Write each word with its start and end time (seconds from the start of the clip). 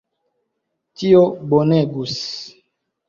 Tio 1.01 1.21
bonegus! 1.53 2.17